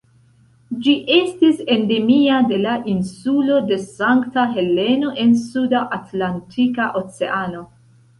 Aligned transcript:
Ĝi 0.85 0.93
estis 1.15 1.59
endemia 1.73 2.39
de 2.51 2.57
la 2.61 2.77
insulo 2.93 3.57
de 3.71 3.77
Sankta 3.83 4.45
Heleno 4.55 5.13
en 5.25 5.37
Suda 5.43 5.83
Atlantika 5.99 6.89
Oceano. 7.03 7.63